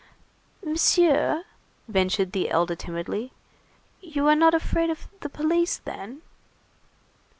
"Monsieur," 0.65 1.43
ventured 1.87 2.31
the 2.31 2.49
elder 2.49 2.75
timidly, 2.75 3.33
"you 4.01 4.27
are 4.27 4.35
not 4.35 4.55
afraid 4.55 4.89
of 4.89 5.07
the 5.19 5.29
police, 5.29 5.77
then?" 5.77 6.23